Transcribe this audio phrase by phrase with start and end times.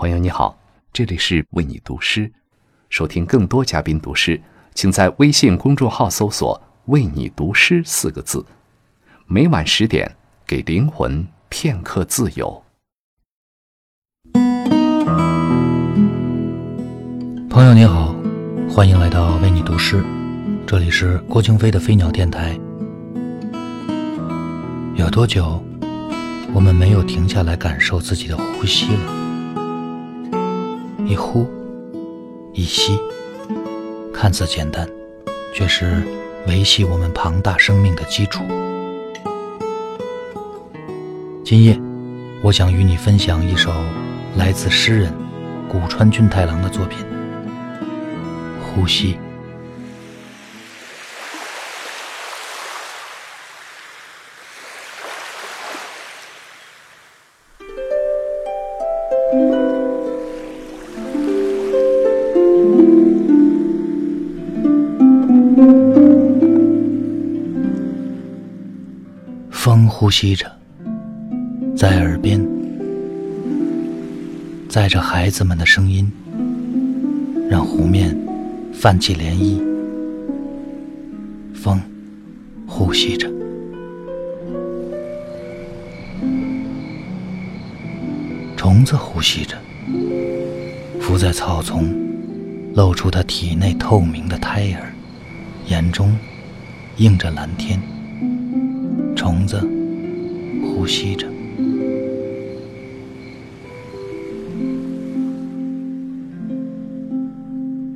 [0.00, 0.58] 朋友你好，
[0.94, 2.32] 这里是为你读诗。
[2.88, 4.40] 收听更多嘉宾读诗，
[4.74, 8.42] 请在微信公众号搜索“为你读诗”四个字。
[9.26, 10.16] 每晚十点，
[10.46, 12.64] 给灵魂片刻自由。
[17.50, 18.16] 朋友你好，
[18.70, 20.02] 欢迎来到为你读诗，
[20.66, 22.58] 这里是郭京飞的飞鸟电台。
[24.94, 25.62] 有多久，
[26.54, 29.19] 我们没有停下来感受自己的呼吸了？
[31.10, 31.44] 一呼
[32.52, 32.96] 一吸，
[34.14, 34.88] 看似简单，
[35.52, 36.00] 却是
[36.46, 38.44] 维系我们庞大生命的基础。
[41.44, 41.76] 今夜，
[42.44, 43.72] 我想与你分享一首
[44.36, 45.12] 来自诗人
[45.68, 46.98] 古川俊太郎的作品
[48.62, 49.14] 《呼吸》。
[69.70, 70.50] 风呼吸着，
[71.76, 72.44] 在耳边，
[74.68, 76.10] 载着孩子们的声音，
[77.48, 78.18] 让湖面
[78.74, 79.62] 泛起涟漪。
[81.54, 81.80] 风
[82.66, 83.30] 呼吸着，
[88.56, 89.56] 虫子呼吸着，
[91.00, 91.94] 伏在草丛，
[92.74, 94.92] 露出它体内透明的胎儿，
[95.68, 96.12] 眼中
[96.96, 97.80] 映着蓝天。
[99.20, 99.60] 虫子
[100.62, 101.26] 呼吸着，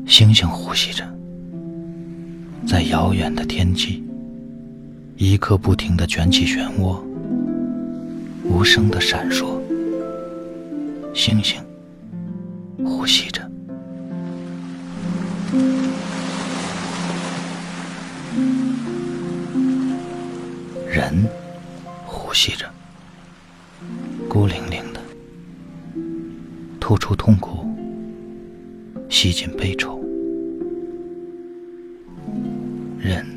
[0.04, 1.02] 星星呼吸着，
[2.66, 4.04] 在遥远的天际，
[5.16, 7.00] 一刻不停的卷起漩涡，
[8.44, 9.58] 无声的闪烁。
[11.14, 11.58] 星星
[12.84, 13.43] 呼吸着。
[21.04, 21.28] 人
[22.06, 22.66] 呼吸着，
[24.26, 25.00] 孤零零的，
[26.80, 27.66] 吐出痛苦，
[29.10, 30.02] 吸进悲愁。
[32.98, 33.33] 人。